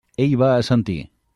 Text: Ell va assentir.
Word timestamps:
Ell 0.23 0.33
va 0.43 0.49
assentir. 0.63 0.97